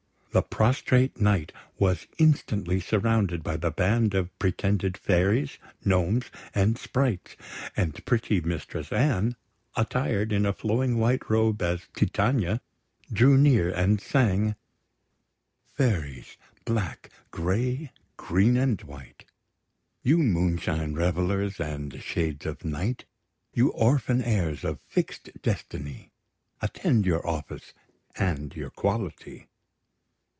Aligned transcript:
The 0.33 0.41
prostrate 0.41 1.19
Knight 1.19 1.51
was 1.77 2.07
instantly 2.17 2.79
surrounded 2.79 3.43
by 3.43 3.57
the 3.57 3.69
band 3.69 4.13
of 4.13 4.39
pretended 4.39 4.97
fairies, 4.97 5.57
gnomes, 5.83 6.31
and 6.55 6.77
sprites; 6.77 7.35
and 7.75 8.05
pretty 8.05 8.39
Mistress 8.39 8.93
Anne, 8.93 9.35
attired 9.75 10.31
in 10.31 10.45
a 10.45 10.53
flowing 10.53 10.97
white 10.97 11.29
robe 11.29 11.61
as 11.61 11.81
Titania, 11.93 12.61
drew 13.11 13.37
near, 13.37 13.71
and 13.73 13.99
sang: 13.99 14.55
Fairies, 15.75 16.37
black, 16.63 17.09
grey, 17.31 17.91
green, 18.15 18.55
and 18.55 18.81
white, 18.83 19.25
You 20.01 20.17
moonshine 20.19 20.93
revellers, 20.93 21.59
and 21.59 22.01
shades 22.01 22.45
of 22.45 22.63
night. 22.63 23.03
You 23.53 23.73
orphan 23.73 24.21
heirs 24.23 24.63
of 24.63 24.79
fixed 24.87 25.41
destiny, 25.41 26.13
Attend 26.61 27.05
your 27.05 27.27
office 27.27 27.73
and 28.17 28.55
your 28.55 28.69
quality. 28.69 29.49